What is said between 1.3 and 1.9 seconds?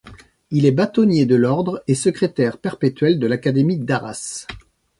l'ordre